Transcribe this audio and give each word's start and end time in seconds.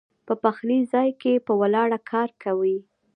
پۀ 0.25 0.33
پخلي 0.43 0.77
ځائے 0.91 1.11
کښې 1.21 1.33
پۀ 1.45 1.53
ولاړه 1.61 1.99
کار 2.11 2.29
کوي 2.43 2.77